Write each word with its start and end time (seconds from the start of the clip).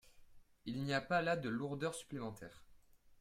Il 0.65 0.81
n’y 0.81 0.95
a 0.95 1.01
pas 1.01 1.21
là 1.21 1.37
de 1.37 1.47
lourdeur 1.47 1.93
supplémentaire. 1.93 2.63